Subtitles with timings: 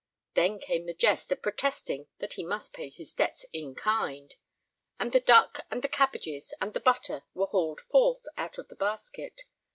[0.33, 4.33] Then came the jest of protesting that he must pay his debts "in kind,"
[4.99, 8.75] and the duck and the cabbages and the butter were hauled forth out of the
[8.75, 9.43] basket.